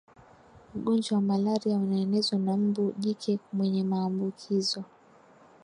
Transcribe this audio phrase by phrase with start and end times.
[0.75, 4.83] ugonjwa wa malaria unaenezwa na mbu jike mwenye maambukizo